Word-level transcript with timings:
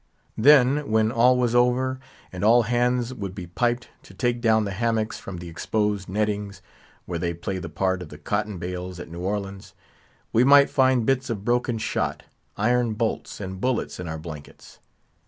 Then, 0.39 0.89
when 0.89 1.11
all 1.11 1.37
was 1.37 1.53
over, 1.53 1.99
and 2.31 2.43
all 2.43 2.63
hands 2.63 3.13
would 3.13 3.35
be 3.35 3.45
piped 3.45 3.89
to 4.01 4.15
take 4.15 4.41
down 4.41 4.65
the 4.65 4.71
hammocks 4.71 5.19
from 5.19 5.37
the 5.37 5.47
exposed 5.47 6.09
nettings 6.09 6.59
(where 7.05 7.19
they 7.19 7.35
play 7.35 7.59
the 7.59 7.69
part 7.69 8.01
of 8.01 8.09
the 8.09 8.17
cotton 8.17 8.57
bales 8.57 8.99
at 8.99 9.11
New 9.11 9.19
Orleans), 9.21 9.75
we 10.33 10.43
might 10.43 10.71
find 10.71 11.05
bits 11.05 11.29
of 11.29 11.45
broken 11.45 11.77
shot, 11.77 12.23
iron 12.57 12.95
bolts 12.95 13.39
and 13.39 13.61
bullets 13.61 13.99
in 13.99 14.07
our 14.07 14.17
blankets. 14.17 14.79